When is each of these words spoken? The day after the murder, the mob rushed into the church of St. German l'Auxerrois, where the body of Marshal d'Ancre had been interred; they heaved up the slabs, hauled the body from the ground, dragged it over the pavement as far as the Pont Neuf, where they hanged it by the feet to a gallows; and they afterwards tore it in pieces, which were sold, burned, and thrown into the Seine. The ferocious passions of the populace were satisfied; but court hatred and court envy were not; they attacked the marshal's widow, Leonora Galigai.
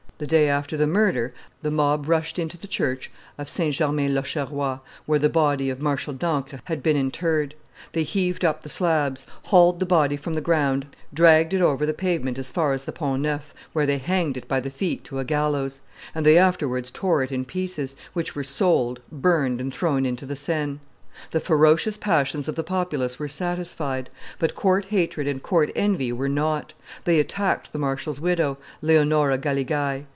The 0.21 0.27
day 0.27 0.49
after 0.49 0.77
the 0.77 0.85
murder, 0.85 1.33
the 1.63 1.71
mob 1.71 2.07
rushed 2.07 2.37
into 2.37 2.55
the 2.55 2.67
church 2.67 3.09
of 3.39 3.49
St. 3.49 3.73
German 3.73 4.13
l'Auxerrois, 4.13 4.77
where 5.07 5.17
the 5.17 5.29
body 5.29 5.67
of 5.71 5.79
Marshal 5.79 6.13
d'Ancre 6.13 6.61
had 6.65 6.83
been 6.83 6.95
interred; 6.95 7.55
they 7.93 8.03
heaved 8.03 8.45
up 8.45 8.61
the 8.61 8.69
slabs, 8.69 9.25
hauled 9.45 9.79
the 9.79 9.85
body 9.87 10.15
from 10.15 10.35
the 10.35 10.39
ground, 10.39 10.85
dragged 11.11 11.55
it 11.55 11.61
over 11.61 11.87
the 11.87 11.93
pavement 11.95 12.37
as 12.37 12.51
far 12.51 12.73
as 12.73 12.83
the 12.83 12.91
Pont 12.91 13.23
Neuf, 13.23 13.51
where 13.73 13.87
they 13.87 13.97
hanged 13.97 14.37
it 14.37 14.47
by 14.47 14.59
the 14.59 14.69
feet 14.69 15.03
to 15.05 15.17
a 15.17 15.25
gallows; 15.25 15.81
and 16.13 16.23
they 16.23 16.37
afterwards 16.37 16.91
tore 16.91 17.23
it 17.23 17.31
in 17.31 17.43
pieces, 17.43 17.95
which 18.13 18.35
were 18.35 18.43
sold, 18.43 19.01
burned, 19.11 19.59
and 19.59 19.73
thrown 19.73 20.05
into 20.05 20.27
the 20.27 20.35
Seine. 20.35 20.79
The 21.31 21.39
ferocious 21.41 21.97
passions 21.97 22.47
of 22.47 22.55
the 22.55 22.63
populace 22.63 23.17
were 23.19 23.27
satisfied; 23.27 24.11
but 24.39 24.55
court 24.55 24.85
hatred 24.85 25.27
and 25.27 25.41
court 25.43 25.71
envy 25.75 26.13
were 26.13 26.29
not; 26.29 26.73
they 27.05 27.19
attacked 27.19 27.73
the 27.73 27.79
marshal's 27.79 28.21
widow, 28.21 28.57
Leonora 28.83 29.37
Galigai. 29.39 30.05